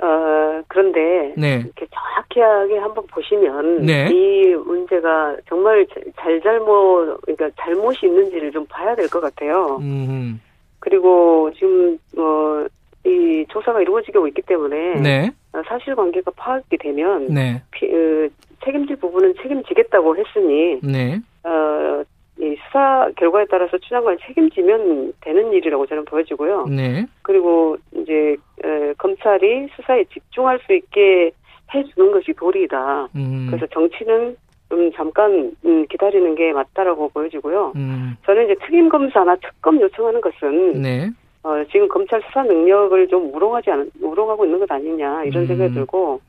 어, 0.00 0.62
그런데 0.68 1.34
네. 1.36 1.62
이렇게 1.64 1.86
정확하게 1.92 2.78
한번 2.78 3.06
보시면 3.06 3.82
네. 3.86 4.08
이 4.10 4.54
문제가 4.54 5.36
정말 5.48 5.86
잘잘못 6.20 7.20
그러니까 7.22 7.50
잘못이 7.60 8.06
있는지를 8.06 8.52
좀 8.52 8.66
봐야 8.66 8.94
될 8.94 9.08
것 9.08 9.20
같아요. 9.20 9.78
음. 9.80 10.40
그리고 10.80 11.50
지금 11.56 11.98
어, 12.18 12.66
이 13.08 13.46
조사가 13.48 13.80
이루어지고 13.80 14.28
있기 14.28 14.42
때문에 14.42 15.00
네. 15.00 15.30
사실관계가 15.66 16.32
파악이 16.36 16.76
되면 16.78 17.26
네. 17.28 17.62
피, 17.70 17.86
어, 17.86 18.28
책임질 18.64 18.96
부분은 18.96 19.34
책임지겠다고 19.42 20.16
했으니 20.16 20.80
네. 20.82 21.20
어, 21.44 22.02
이 22.40 22.56
수사 22.66 23.10
결과에 23.16 23.46
따라서 23.50 23.78
추장관이 23.78 24.18
책임지면 24.26 25.14
되는 25.20 25.52
일이라고 25.52 25.86
저는 25.86 26.04
보여지고요. 26.04 26.66
네. 26.66 27.06
그리고 27.22 27.76
이제 27.96 28.36
에, 28.64 28.92
검찰이 28.98 29.68
수사에 29.74 30.04
집중할 30.04 30.60
수 30.66 30.74
있게 30.74 31.32
해주는 31.74 32.12
것이 32.12 32.32
도리이다. 32.34 33.08
음. 33.16 33.46
그래서 33.50 33.66
정치는 33.72 34.36
좀 34.68 34.92
잠깐 34.92 35.52
음, 35.64 35.86
기다리는 35.88 36.34
게 36.34 36.52
맞다라고 36.52 37.08
보여지고요. 37.08 37.72
음. 37.76 38.16
저는 38.24 38.44
이제 38.44 38.54
특임 38.64 38.88
검사나 38.88 39.36
특검 39.36 39.80
요청하는 39.80 40.20
것은 40.20 40.82
네. 40.82 41.10
어, 41.42 41.64
지금 41.70 41.88
검찰 41.88 42.20
수사 42.22 42.42
능력을 42.42 43.08
좀 43.08 43.32
우롱하지 43.34 43.70
않, 43.70 43.90
우롱하고 44.00 44.44
있는 44.44 44.58
것 44.58 44.70
아니냐 44.70 45.24
이런 45.24 45.44
음. 45.44 45.46
생각이 45.46 45.74
들고 45.74 46.20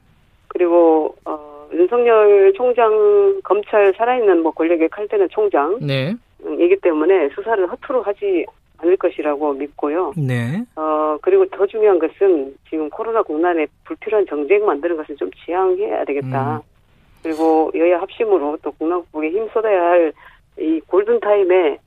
그리고 0.48 1.16
어, 1.26 1.68
윤석열 1.74 2.54
총장 2.54 3.40
검찰 3.44 3.94
살아있는 3.96 4.42
뭐 4.42 4.52
권력의 4.52 4.90
칼대는 4.90 5.30
총장 5.30 5.78
네. 5.82 6.16
이기 6.60 6.78
때문에 6.78 7.30
수사를 7.30 7.70
허투루 7.70 8.02
하지 8.02 8.46
않을 8.78 8.96
것이라고 8.98 9.54
믿고요. 9.54 10.14
네. 10.16 10.64
어 10.76 11.18
그리고 11.22 11.46
더 11.48 11.68
중요한 11.68 12.00
것은 12.00 12.56
지금 12.70 12.90
코로나 12.90 13.22
국난에 13.22 13.68
불필요한 13.84 14.26
정쟁 14.28 14.66
만드는 14.66 14.96
것은 14.96 15.18
좀 15.18 15.30
지양해야 15.46 16.06
되겠다. 16.06 16.58
음. 16.58 16.62
그리고 17.22 17.70
여야 17.76 18.00
합심으로 18.00 18.58
또 18.62 18.72
국방국에 18.72 19.30
힘 19.32 19.48
쏟아야 19.50 19.82
할 19.82 20.14
이 20.60 20.82
골든 20.88 21.20
타임에 21.22 21.80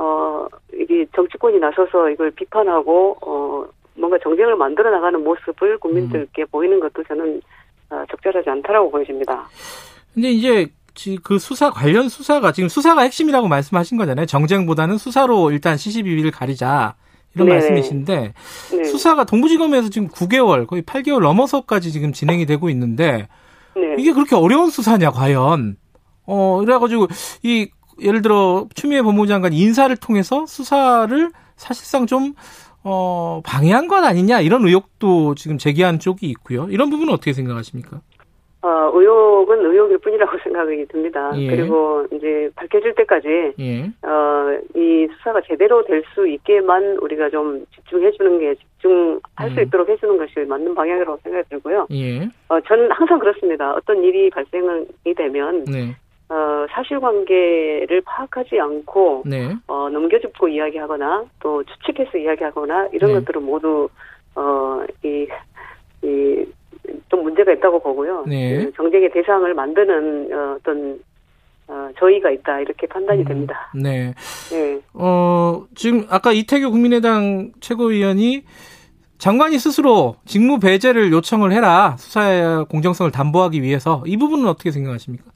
어, 0.00 0.46
이게 0.72 1.04
정치권이 1.14 1.58
나서서 1.58 2.08
이걸 2.08 2.30
비판하고, 2.30 3.16
어, 3.20 3.66
뭔가 3.94 4.16
정쟁을 4.22 4.56
만들어 4.56 4.90
나가는 4.90 5.22
모습을 5.22 5.76
국민들께 5.78 6.42
음. 6.42 6.46
보이는 6.50 6.80
것도 6.80 7.04
저는 7.04 7.42
어, 7.90 8.04
적절하지 8.10 8.48
않다라고 8.48 8.90
보여집니다. 8.90 9.46
근데 10.14 10.30
이제 10.30 10.68
그 11.22 11.38
수사 11.38 11.70
관련 11.70 12.08
수사가 12.08 12.52
지금 12.52 12.68
수사가 12.68 13.02
핵심이라고 13.02 13.48
말씀하신 13.48 13.98
거잖아요. 13.98 14.26
정쟁보다는 14.26 14.96
수사로 14.96 15.50
일단 15.50 15.76
시시비비를 15.76 16.30
가리자 16.30 16.94
이런 17.34 17.48
네네. 17.48 17.58
말씀이신데 17.58 18.34
네. 18.72 18.84
수사가 18.84 19.24
동부지검에서 19.24 19.90
지금 19.90 20.08
9개월 20.08 20.66
거의 20.66 20.82
8개월 20.82 21.20
넘어서까지 21.20 21.92
지금 21.92 22.12
진행이 22.12 22.46
되고 22.46 22.70
있는데 22.70 23.28
네. 23.76 23.96
이게 23.98 24.12
그렇게 24.12 24.34
어려운 24.34 24.70
수사냐 24.70 25.10
과연? 25.10 25.76
어 26.26 26.60
그래가지고 26.64 27.08
이 27.42 27.70
예를 28.02 28.22
들어 28.22 28.66
추미애 28.74 29.02
법무부 29.02 29.26
장관 29.26 29.52
인사를 29.52 29.94
통해서 29.96 30.46
수사를 30.46 31.30
사실상 31.56 32.06
좀 32.06 32.34
어, 32.82 33.40
방해한 33.44 33.88
것 33.88 34.02
아니냐 34.04 34.40
이런 34.40 34.66
의혹도 34.66 35.34
지금 35.34 35.58
제기한 35.58 35.98
쪽이 35.98 36.26
있고요. 36.30 36.66
이런 36.70 36.88
부분은 36.90 37.12
어떻게 37.12 37.32
생각하십니까? 37.32 38.00
어, 38.62 38.90
의혹은 38.92 39.64
의혹일 39.64 39.98
뿐이라고 39.98 40.36
생각이 40.44 40.86
듭니다. 40.88 41.32
예. 41.36 41.48
그리고 41.48 42.06
이제 42.12 42.50
밝혀질 42.56 42.94
때까지 42.94 43.28
예. 43.58 43.84
어, 44.06 44.58
이 44.74 45.08
수사가 45.16 45.40
제대로 45.46 45.82
될 45.84 46.02
수 46.14 46.26
있게만 46.28 46.98
우리가 47.00 47.30
좀 47.30 47.64
집중해 47.74 48.10
주는 48.12 48.38
게 48.38 48.54
집중할 48.56 49.48
음. 49.48 49.54
수 49.54 49.60
있도록 49.62 49.88
해주는 49.88 50.16
것이 50.18 50.40
맞는 50.46 50.74
방향이라고 50.74 51.18
생각이 51.22 51.48
들고요. 51.48 51.86
예. 51.92 52.28
어, 52.48 52.60
저는 52.66 52.90
항상 52.92 53.18
그렇습니다. 53.18 53.72
어떤 53.74 54.02
일이 54.02 54.28
발생이 54.30 55.14
되면 55.16 55.64
네. 55.64 55.96
어, 56.30 56.64
사실관계를 56.70 58.02
파악하지 58.04 58.60
않고 58.60 59.24
네. 59.26 59.52
어, 59.66 59.88
넘겨짚고 59.90 60.46
이야기하거나 60.46 61.24
또 61.40 61.64
추측해서 61.64 62.18
이야기하거나 62.18 62.90
이런 62.92 63.12
네. 63.12 63.18
것들은 63.18 63.42
모두 63.42 63.88
어, 64.36 64.80
이, 65.02 65.26
이, 66.02 66.46
좀 67.08 67.24
문제가 67.24 67.52
있다고 67.52 67.80
보고요. 67.80 68.24
네. 68.28 68.64
그 68.64 68.72
정쟁의 68.74 69.10
대상을 69.10 69.52
만드는 69.52 70.32
어, 70.32 70.56
어떤 70.56 71.00
어, 71.66 71.88
저희가 71.98 72.30
있다 72.30 72.60
이렇게 72.60 72.86
판단이 72.86 73.22
음, 73.22 73.24
됩니다. 73.24 73.72
네. 73.74 74.14
네. 74.52 74.80
어 74.94 75.64
지금 75.74 76.06
아까 76.10 76.30
이태규 76.32 76.70
국민의당 76.70 77.50
최고위원이 77.60 78.44
장관이 79.18 79.58
스스로 79.58 80.16
직무 80.24 80.60
배제를 80.60 81.12
요청을 81.12 81.52
해라 81.52 81.96
수사의 81.98 82.66
공정성을 82.66 83.10
담보하기 83.10 83.62
위해서 83.62 84.02
이 84.06 84.16
부분은 84.16 84.46
어떻게 84.46 84.70
생각하십니까? 84.70 85.29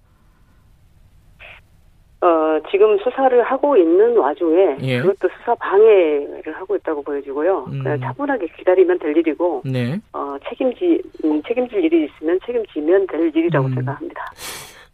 어, 2.24 2.58
지금 2.70 2.96
수사를 3.00 3.42
하고 3.42 3.76
있는 3.76 4.16
와중에 4.16 4.78
예. 4.80 5.00
그것도 5.02 5.28
수사 5.36 5.54
방해를 5.56 6.54
하고 6.54 6.74
있다고 6.74 7.02
보여지고요. 7.02 7.66
음. 7.70 7.82
그냥 7.82 8.00
차분하게 8.00 8.48
기다리면 8.56 8.98
될 8.98 9.14
일이고 9.14 9.60
네. 9.66 10.00
어, 10.14 10.36
책임지 10.48 11.02
음, 11.22 11.42
책임질 11.46 11.84
일이 11.84 12.06
있으면 12.06 12.38
책임지면 12.46 13.08
될 13.08 13.30
일이라고 13.36 13.66
음. 13.66 13.74
생각합니다. 13.74 14.24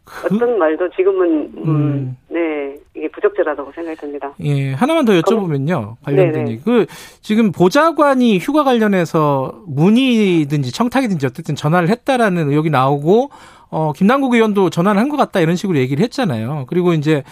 그... 0.03 0.35
어떤 0.35 0.59
말도 0.59 0.89
지금은 0.89 1.53
음, 1.55 1.67
음, 1.69 2.17
네 2.27 2.75
이게 2.93 3.07
부적절하다고 3.07 3.71
생각이 3.71 3.95
듭니다. 3.95 4.33
예 4.43 4.73
하나만 4.73 5.05
더 5.05 5.13
여쭤보면요 5.13 5.95
관련된 6.03 6.49
얘기 6.49 6.61
그 6.61 6.85
지금 7.21 7.53
보좌관이 7.53 8.39
휴가 8.39 8.65
관련해서 8.65 9.63
문의든지 9.67 10.73
청탁이든지 10.73 11.27
어쨌든 11.27 11.55
전화를 11.55 11.87
했다라는 11.87 12.49
의혹이 12.49 12.69
나오고 12.69 13.29
어 13.71 13.93
김남국 13.93 14.33
의원도 14.33 14.69
전화를 14.69 14.99
한 14.99 15.09
것 15.09 15.17
같다 15.17 15.39
이런 15.39 15.55
식으로 15.55 15.77
얘기를 15.79 16.03
했잖아요. 16.03 16.65
그리고 16.67 16.93
이제 16.93 17.23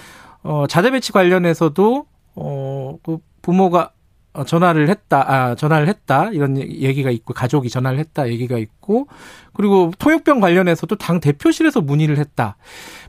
어 0.43 0.65
자대 0.67 0.91
배치 0.91 1.12
관련해서도 1.12 2.05
어 2.36 2.98
그 3.03 3.17
부모가 3.41 3.91
어, 4.34 4.43
전화를 4.43 4.89
했다, 4.89 5.25
아, 5.27 5.55
전화를 5.55 5.88
했다, 5.88 6.29
이런 6.31 6.55
얘기가 6.55 7.10
있고, 7.10 7.34
가족이 7.34 7.67
전화를 7.69 7.98
했다, 7.98 8.27
얘기가 8.29 8.60
있고, 8.60 9.08
그리고 9.55 9.89
통역병 9.98 10.39
관련해서도 10.39 10.98
당 10.98 11.19
대표실에서 11.19 11.81
문의를 11.81 12.19
했다. 12.19 12.55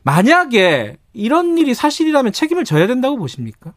만약에 0.03 0.97
이런 1.13 1.59
일이 1.59 1.75
사실이라면 1.75 2.33
책임을 2.33 2.65
져야 2.65 2.87
된다고 2.87 3.19
보십니까? 3.19 3.75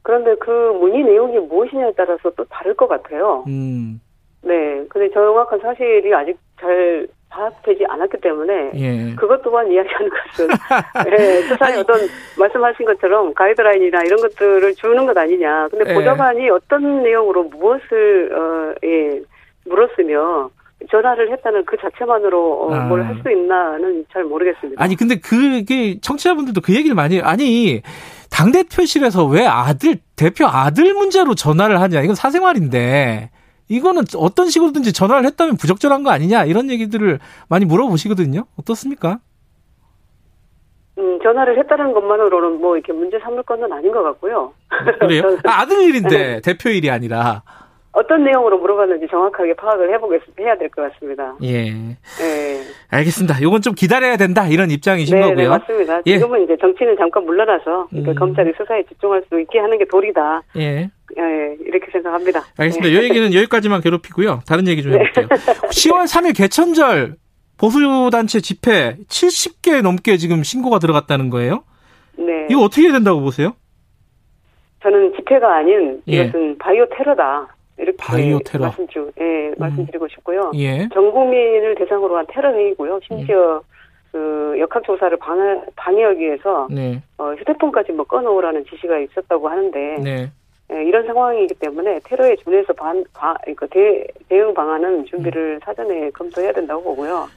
그런데 0.00 0.34
그 0.40 0.50
문의 0.80 1.02
내용이 1.04 1.38
무엇이냐에 1.40 1.92
따라서 1.94 2.30
또 2.36 2.44
다를 2.46 2.74
것 2.74 2.88
같아요. 2.88 3.44
음. 3.48 4.00
네. 4.42 4.54
근데 4.88 5.12
정확한 5.12 5.60
사실이 5.60 6.14
아직 6.14 6.38
잘 6.58 7.06
파악되지 7.36 7.84
않았기 7.86 8.16
때문에 8.20 8.70
예. 8.74 9.14
그것 9.14 9.42
또한 9.42 9.70
이야기하는 9.70 10.08
것은 10.08 10.48
예, 11.12 11.42
수사에 11.42 11.76
어떤 11.76 12.00
말씀하신 12.38 12.86
것처럼 12.86 13.34
가이드라인이나 13.34 14.02
이런 14.04 14.20
것들을 14.20 14.74
주는 14.74 15.06
것 15.06 15.16
아니냐. 15.16 15.68
근데 15.70 15.90
예. 15.90 15.94
보좌관이 15.94 16.48
어떤 16.50 17.02
내용으로 17.02 17.44
무엇을 17.44 18.32
어, 18.32 18.74
예, 18.84 19.20
물었으며 19.66 20.50
전화를 20.90 21.32
했다는 21.32 21.64
그 21.64 21.76
자체만으로 21.78 22.68
어, 22.68 22.74
아. 22.74 22.80
뭘할 22.86 23.16
수 23.22 23.30
있나는 23.30 24.04
잘 24.12 24.24
모르겠습니다. 24.24 24.82
아니 24.82 24.96
근데 24.96 25.16
그게 25.16 26.00
청취자분들도 26.00 26.60
그 26.62 26.74
얘기를 26.74 26.94
많이 26.94 27.20
아니 27.20 27.82
당 28.30 28.52
대표실에서 28.52 29.26
왜 29.26 29.46
아들 29.46 29.96
대표 30.16 30.46
아들 30.46 30.94
문제로 30.94 31.34
전화를 31.34 31.80
하냐 31.80 32.02
이건 32.02 32.14
사생활인데 32.14 33.30
이거는 33.68 34.04
어떤 34.16 34.48
식으로든지 34.48 34.92
전화를 34.92 35.26
했다면 35.26 35.56
부적절한 35.56 36.02
거 36.02 36.10
아니냐 36.10 36.44
이런 36.44 36.70
얘기들을 36.70 37.18
많이 37.48 37.64
물어보시거든요. 37.64 38.46
어떻습니까? 38.56 39.18
음, 40.98 41.18
전화를 41.22 41.58
했다는 41.58 41.92
것만으로는 41.92 42.60
뭐 42.60 42.76
이렇게 42.76 42.92
문제 42.92 43.18
삼을 43.18 43.42
건 43.42 43.70
아닌 43.72 43.92
것 43.92 44.02
같고요. 44.02 44.52
그래요? 45.00 45.22
아, 45.44 45.60
아들 45.60 45.82
일인데 45.82 46.08
네. 46.08 46.40
대표 46.40 46.70
일이 46.70 46.90
아니라. 46.90 47.42
어떤 47.96 48.24
내용으로 48.24 48.58
물어봤는지 48.58 49.06
정확하게 49.10 49.54
파악을 49.54 49.90
해보겠 49.94 50.20
해야 50.38 50.54
될 50.58 50.68
것 50.68 50.92
같습니다. 50.92 51.34
예. 51.42 51.68
예. 51.70 52.62
알겠습니다. 52.90 53.40
요건 53.40 53.62
좀 53.62 53.72
기다려야 53.74 54.18
된다 54.18 54.46
이런 54.48 54.70
입장이신 54.70 55.14
네, 55.14 55.20
네 55.20 55.28
거고요. 55.28 55.42
네, 55.44 55.48
맞습니다. 55.48 56.02
예. 56.04 56.18
지금은 56.18 56.44
이제 56.44 56.56
정치는 56.60 56.96
잠깐 56.98 57.24
물러나서 57.24 57.88
음. 57.94 58.14
검찰이 58.14 58.52
수사에 58.58 58.82
집중할 58.82 59.22
수 59.30 59.40
있게 59.40 59.58
하는 59.60 59.78
게 59.78 59.86
도리다. 59.86 60.42
예. 60.58 60.90
예, 61.18 61.56
이렇게 61.60 61.90
생각합니다. 61.90 62.42
알겠습니다. 62.58 62.88
이 62.88 63.02
얘기는 63.04 63.32
여기까지만 63.32 63.80
괴롭히고요. 63.80 64.40
다른 64.46 64.68
얘기 64.68 64.82
좀 64.82 64.92
해볼게요. 64.92 65.28
10월 65.28 66.04
3일 66.04 66.36
개천절 66.36 67.14
보수단체 67.56 68.40
집회 68.40 68.96
70개 69.08 69.80
넘게 69.80 70.18
지금 70.18 70.42
신고가 70.42 70.80
들어갔다는 70.80 71.30
거예요. 71.30 71.64
네. 72.18 72.46
이거 72.50 72.60
어떻게 72.60 72.82
해야 72.82 72.92
된다고 72.92 73.20
보세요? 73.22 73.54
저는 74.82 75.14
집회가 75.16 75.56
아닌 75.56 76.02
예. 76.08 76.24
이것은 76.24 76.50
예. 76.50 76.58
바이오 76.58 76.86
테러다. 76.94 77.55
이렇게 77.78 77.96
바이오 77.98 78.38
테러. 78.44 78.64
말씀 78.66 78.86
주, 78.88 79.10
예, 79.20 79.52
말씀드리고 79.58 80.04
음. 80.04 80.08
싶고요. 80.08 80.50
예. 80.54 80.88
전 80.92 81.10
국민을 81.10 81.74
대상으로 81.74 82.16
한 82.16 82.26
테러 82.28 82.52
행위고요. 82.52 83.00
심지어 83.06 83.60
예. 83.62 83.76
그 84.12 84.56
역학 84.58 84.82
조사를 84.84 85.14
방해, 85.18 85.60
방해하기 85.76 86.20
위해서 86.20 86.68
네. 86.70 87.02
어, 87.18 87.34
휴대폰까지 87.34 87.92
뭐 87.92 88.06
꺼놓으라는 88.06 88.64
지시가 88.64 88.98
있었다고 88.98 89.48
하는데 89.48 89.96
네. 90.02 90.30
예, 90.72 90.84
이런 90.84 91.06
상황이기 91.06 91.54
때문에 91.54 92.00
테러에 92.04 92.36
준해서 92.36 92.72
반, 92.72 93.04
바, 93.12 93.34
그 93.56 93.68
대, 93.68 94.06
대응 94.28 94.54
방안은 94.54 95.04
준비를 95.04 95.56
음. 95.56 95.60
사전에 95.64 96.10
검토해야 96.10 96.52
된다고 96.52 96.82
보고요. 96.82 97.28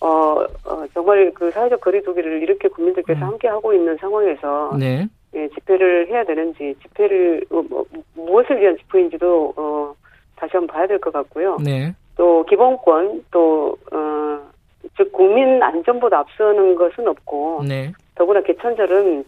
어, 0.00 0.44
어, 0.64 0.84
정말 0.92 1.30
그 1.32 1.50
사회적 1.52 1.80
거리두기를 1.80 2.42
이렇게 2.42 2.68
국민들께서 2.68 3.20
음. 3.20 3.28
함께 3.28 3.46
하고 3.46 3.72
있는 3.72 3.96
상황에서 3.98 4.76
네. 4.78 5.06
예, 5.34 5.48
집회를 5.48 6.08
해야 6.08 6.24
되는지 6.24 6.74
집회를 6.82 7.44
뭐, 7.50 7.64
뭐, 7.68 7.84
무엇을 8.14 8.60
위한 8.60 8.76
집회인지도 8.76 9.54
어, 9.56 9.94
다시 10.36 10.52
한번 10.56 10.74
봐야 10.74 10.86
될 10.86 10.98
것 10.98 11.12
같고요. 11.12 11.56
네. 11.64 11.94
또 12.16 12.44
기본권 12.44 13.24
또 13.30 13.76
어, 13.92 14.40
즉 14.96 15.10
국민 15.12 15.62
안전보다 15.62 16.18
앞서는 16.18 16.74
것은 16.74 17.08
없고 17.08 17.64
네. 17.66 17.92
더구나 18.14 18.42
개천절은 18.42 19.24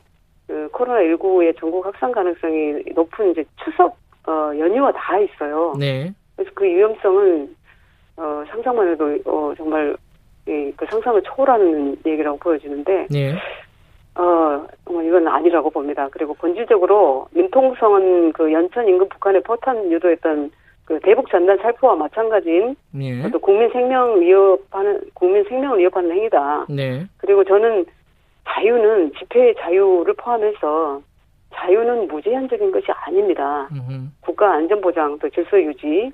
그 0.47 0.69
코로나 0.73 1.01
19의 1.01 1.59
전국 1.59 1.87
확산 1.87 2.13
가능성이 2.13 2.83
높은 2.95 3.31
이제 3.31 3.45
추석 3.65 3.97
어, 4.27 4.51
연휴와 4.59 4.93
다 4.93 5.19
있어요. 5.19 5.75
네. 5.79 6.13
그래서 6.37 6.51
그 6.55 6.65
위험성은 6.65 7.57
어, 8.17 8.45
상상만 8.51 8.91
해도 8.91 9.19
어, 9.25 9.55
정말 9.57 9.97
예, 10.49 10.71
그 10.77 10.85
상상을 10.91 11.23
초월하는 11.23 11.97
얘기라고 12.05 12.37
보여지는데 12.39 13.07
네. 13.11 13.35
어, 14.17 14.67
뭐 14.95 15.03
이건 15.03 15.27
아니라고 15.27 15.71
봅니다. 15.71 16.09
그리고 16.13 16.35
본질적으로 16.35 17.27
민통성은 17.33 18.33
그 18.33 18.53
연천 18.53 18.89
인근 18.89 19.09
북한에 19.09 19.41
포탄 19.41 19.91
유도했던 19.91 20.53
그 20.85 21.01
대북 21.01 21.29
전단 21.31 21.59
살포와 21.59 21.97
마찬가지인 21.97 22.77
네. 22.93 23.29
또 23.31 23.41
국민 23.41 23.69
생명 23.71 24.21
위협하는 24.21 25.01
국민 25.15 25.43
생명을 25.45 25.81
위협하는 25.81 26.13
행위다. 26.13 26.67
네. 26.69 27.07
그리고 27.17 27.43
저는 27.43 27.85
자유는 28.47 29.13
집회의 29.19 29.55
자유를 29.59 30.15
포함해서 30.15 31.03
자유는 31.55 32.07
무제한적인 32.07 32.71
것이 32.71 32.87
아닙니다. 32.93 33.69
음흠. 33.73 34.09
국가 34.21 34.53
안전 34.53 34.81
보장 34.81 35.19
또 35.19 35.29
질서 35.31 35.61
유지 35.61 36.13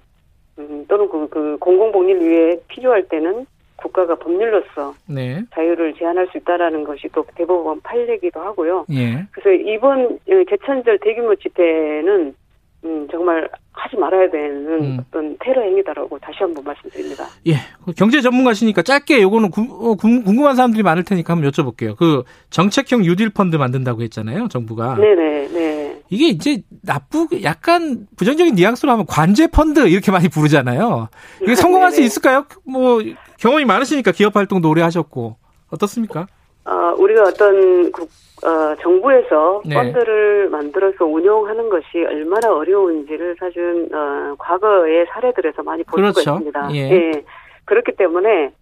음, 0.58 0.86
또는 0.88 1.08
그, 1.08 1.28
그 1.28 1.56
공공 1.58 1.92
복리를 1.92 2.26
위해 2.26 2.56
필요할 2.68 3.08
때는 3.08 3.44
국가가 3.80 4.14
법률로서 4.14 4.94
네. 5.06 5.42
자유를 5.54 5.94
제한할 5.94 6.28
수 6.30 6.38
있다라는 6.38 6.84
것이 6.84 7.08
또 7.12 7.24
대법원 7.34 7.80
판례기도 7.82 8.40
하고요. 8.40 8.86
예. 8.92 9.26
그래서 9.32 9.50
이번 9.50 10.18
개천절 10.26 10.98
대규모 11.02 11.34
집회는 11.34 12.34
음, 12.82 13.06
정말 13.10 13.46
하지 13.72 13.96
말아야 13.96 14.30
되는 14.30 14.82
음. 14.82 14.98
어떤 15.00 15.36
테러 15.40 15.62
행위다라고 15.62 16.18
다시 16.18 16.38
한번 16.40 16.64
말씀드립니다. 16.64 17.24
예. 17.46 17.54
그 17.84 17.92
경제 17.92 18.20
전문가시니까 18.20 18.82
짧게 18.82 19.20
요거는 19.22 19.50
구, 19.50 19.62
어, 19.62 19.94
궁금한 19.94 20.56
사람들이 20.56 20.82
많을 20.82 21.04
테니까 21.04 21.34
한번 21.34 21.50
여쭤볼게요. 21.50 21.96
그 21.96 22.22
정책형 22.48 23.04
유딜 23.04 23.30
펀드 23.30 23.56
만든다고 23.56 24.02
했잖아요, 24.02 24.48
정부가. 24.48 24.96
네네, 24.96 25.48
네. 25.48 25.89
이게 26.10 26.26
이제 26.26 26.62
나쁘, 26.82 27.28
약간 27.44 28.06
부정적인 28.16 28.56
뉘앙스로 28.56 28.90
하면 28.92 29.06
관제 29.06 29.46
펀드 29.46 29.86
이렇게 29.86 30.10
많이 30.10 30.28
부르잖아요. 30.28 31.08
이게 31.40 31.54
성공할 31.54 31.92
수 31.92 32.02
있을까요? 32.02 32.46
뭐, 32.64 33.00
경험이 33.38 33.64
많으시니까 33.64 34.10
기업 34.10 34.34
활동도 34.36 34.68
오래 34.68 34.82
하셨고. 34.82 35.36
어떻습니까? 35.70 36.26
어, 36.64 36.94
우리가 36.98 37.22
어떤 37.22 37.92
국, 37.92 38.10
어, 38.44 38.74
정부에서 38.82 39.62
네. 39.64 39.74
펀드를 39.76 40.50
만들어서 40.50 41.04
운용하는 41.04 41.68
것이 41.68 42.04
얼마나 42.06 42.52
어려운지를 42.52 43.36
사실 43.38 43.88
어, 43.94 44.34
과거의 44.36 45.06
사례들에서 45.12 45.62
많이 45.62 45.84
볼 45.84 46.00
그렇죠. 46.00 46.20
있습니다. 46.20 46.74
예. 46.74 46.90
예. 46.90 47.24
그렇기 47.64 47.92
때문에 47.96 48.52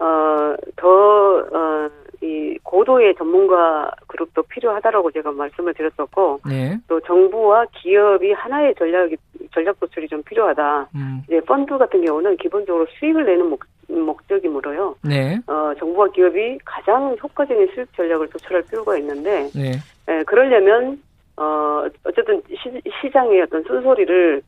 어, 0.00 0.54
더 0.76 0.88
어, 0.88 1.88
이 2.20 2.58
고도의 2.62 3.14
전문가 3.16 3.90
그룹도 4.16 4.42
필요하다라고 4.44 5.10
제가 5.12 5.30
말씀을 5.32 5.74
드렸었고 5.74 6.40
네. 6.48 6.78
또 6.88 7.00
정부와 7.00 7.66
기업이 7.72 8.32
하나의 8.32 8.74
전략이 8.76 9.16
전략 9.52 9.78
도출이 9.78 10.08
좀 10.08 10.22
필요하다. 10.22 10.88
음. 10.94 11.22
이제 11.26 11.40
펀드 11.40 11.76
같은 11.78 12.04
경우는 12.04 12.36
기본적으로 12.38 12.86
수익을 12.98 13.24
내는 13.24 13.46
목, 13.50 13.64
목적이므로요. 13.88 14.96
네. 15.02 15.38
어, 15.46 15.72
정부와 15.78 16.08
기업이 16.08 16.58
가장 16.64 17.16
효과적인 17.22 17.68
수익 17.74 17.92
전략을 17.94 18.28
도출할 18.30 18.62
필요가 18.62 18.96
있는데, 18.98 19.48
네. 19.54 19.72
에, 20.08 20.18
예, 20.18 20.22
그러려면 20.24 21.00
어, 21.36 21.84
어쨌든 22.04 22.42
시, 22.48 23.10
장의 23.10 23.42
어떤 23.42 23.62
쓴소리를 23.64 24.42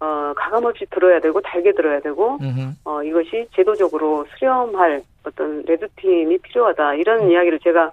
어, 0.00 0.32
가감없이 0.34 0.84
들어야 0.90 1.20
되고 1.20 1.40
달게 1.40 1.72
들어야 1.72 2.00
되고 2.00 2.36
음흠. 2.40 2.72
어, 2.84 3.02
이것이 3.04 3.46
제도적으로 3.54 4.26
수렴할 4.36 5.02
어떤 5.24 5.62
레드팀이 5.64 6.38
필요하다 6.38 6.94
이런 6.94 7.20
음. 7.20 7.30
이야기를 7.30 7.60
제가 7.60 7.92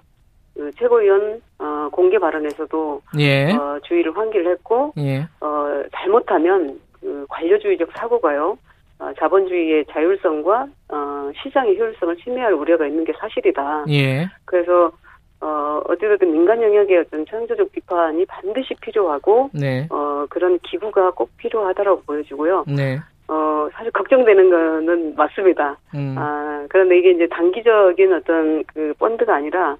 그 0.60 0.70
최고위원 0.72 1.40
어, 1.58 1.88
공개 1.90 2.18
발언에서도 2.18 3.00
예. 3.18 3.50
어, 3.50 3.78
주의를 3.84 4.14
환기를 4.14 4.46
했고 4.52 4.92
예. 4.98 5.26
어, 5.40 5.82
잘못하면 5.90 6.78
그 7.00 7.24
관료주의적 7.30 7.88
사고가요. 7.96 8.58
어, 8.98 9.10
자본주의의 9.18 9.86
자율성과 9.86 10.66
어, 10.90 11.30
시장의 11.42 11.78
효율성을 11.78 12.14
침해할 12.18 12.52
우려가 12.52 12.86
있는 12.86 13.04
게 13.04 13.14
사실이다. 13.18 13.86
예. 13.88 14.28
그래서 14.44 14.92
어, 15.40 15.80
어찌됐든 15.88 16.30
민간 16.30 16.62
영역의 16.62 16.98
어떤 16.98 17.24
창조적 17.24 17.72
비판이 17.72 18.26
반드시 18.26 18.74
필요하고 18.82 19.48
네. 19.54 19.86
어, 19.88 20.26
그런 20.28 20.58
기구가 20.58 21.12
꼭 21.12 21.30
필요하다라고 21.38 22.02
보여지고요. 22.02 22.66
네. 22.68 23.00
어, 23.28 23.68
사실 23.72 23.90
걱정되는 23.92 24.50
거는 24.50 25.14
맞습니다. 25.16 25.78
음. 25.94 26.16
아, 26.18 26.66
그런데 26.68 26.98
이게 26.98 27.12
이제 27.12 27.26
단기적인 27.28 28.12
어떤 28.12 28.64
그 28.64 28.92
펀드가 28.98 29.36
아니라, 29.36 29.76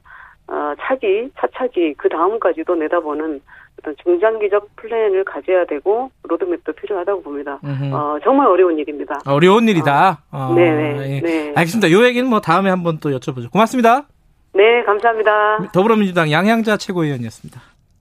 어, 0.51 0.75
차기, 0.81 1.31
차차기, 1.39 1.95
그 1.95 2.09
다음까지도 2.09 2.75
내다보는 2.75 3.41
어떤 3.79 3.95
중장기적 4.03 4.77
플랜을 4.77 5.25
가져야 5.25 5.65
되고, 5.65 6.11
로드맵도 6.25 6.73
필요하다고 6.73 7.23
봅니다. 7.23 7.61
어, 7.63 8.19
정말 8.25 8.49
어려운 8.49 8.79
일입니다. 8.79 9.19
어려운 9.27 9.69
일이다. 9.69 10.23
어, 10.33 10.53
네네. 10.55 11.17
예. 11.17 11.21
네. 11.21 11.53
알겠습니다. 11.55 11.91
요 11.93 12.05
얘기는 12.05 12.29
뭐 12.29 12.41
다음에 12.41 12.69
한번 12.69 12.99
또 12.99 13.11
여쭤보죠. 13.11 13.51
고맙습니다. 13.51 14.07
네, 14.53 14.83
감사합니다. 14.83 15.71
더불어민주당 15.73 16.31
양양자 16.31 16.77
최고위원이었습니다. 16.77 17.61